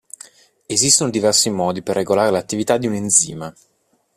[0.65, 3.53] Esistono diversi modi per regolare l'attività di un enzima.